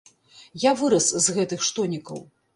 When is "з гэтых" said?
1.27-1.69